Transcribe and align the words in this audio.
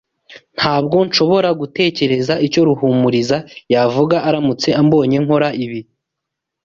Ntabwo 0.57 0.97
nshobora 1.07 1.49
gutekereza 1.59 2.33
icyo 2.45 2.61
Ruhumuriza 2.67 3.37
yavuga 3.73 4.17
aramutse 4.27 4.69
ambonye 4.81 5.17
nkora 5.23 5.47
ibi. 5.65 5.79